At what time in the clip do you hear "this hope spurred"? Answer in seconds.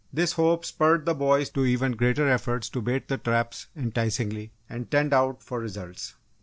0.11-1.05